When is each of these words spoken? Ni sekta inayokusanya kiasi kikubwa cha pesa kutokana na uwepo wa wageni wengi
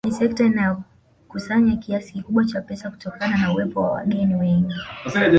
Ni 0.05 0.11
sekta 0.11 0.45
inayokusanya 0.45 1.75
kiasi 1.77 2.13
kikubwa 2.13 2.45
cha 2.45 2.61
pesa 2.61 2.91
kutokana 2.91 3.37
na 3.37 3.53
uwepo 3.53 3.81
wa 3.81 3.91
wageni 3.91 4.35
wengi 4.35 4.73